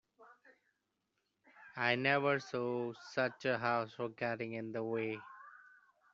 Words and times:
I 1.75 1.93
never 1.93 2.39
saw 2.39 2.91
such 3.11 3.45
a 3.45 3.59
house 3.59 3.93
for 3.93 4.09
getting 4.09 4.53
in 4.53 4.71
the 4.71 4.83
way! 4.83 5.19